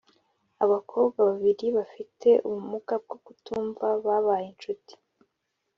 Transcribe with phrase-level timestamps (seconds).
[0.63, 4.93] abakobwa babiri bafite ubumuga bwo kutumva babaye incuti